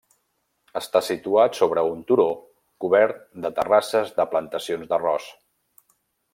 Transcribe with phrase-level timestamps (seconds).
[0.79, 2.25] Està situat sobre un turó
[2.85, 5.33] cobert de terrasses de plantacions d'arròs.